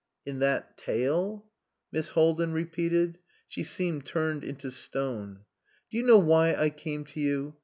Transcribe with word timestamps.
"In 0.25 0.39
that 0.39 0.79
tale!" 0.79 1.45
Miss 1.91 2.09
Haldin 2.09 2.53
repeated. 2.53 3.19
She 3.47 3.61
seemed 3.61 4.03
turned 4.03 4.43
into 4.43 4.71
stone. 4.71 5.41
"Do 5.91 5.97
you 5.99 6.03
know 6.03 6.17
why 6.17 6.55
I 6.55 6.71
came 6.71 7.05
to 7.05 7.19
you? 7.19 7.55